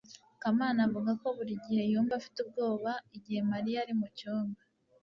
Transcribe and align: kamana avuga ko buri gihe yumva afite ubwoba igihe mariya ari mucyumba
kamana 0.41 0.79
avuga 0.87 1.11
ko 1.21 1.27
buri 1.37 1.53
gihe 1.63 1.81
yumva 1.91 2.13
afite 2.19 2.37
ubwoba 2.41 2.91
igihe 3.17 3.41
mariya 3.51 3.77
ari 3.83 3.93
mucyumba 3.99 4.61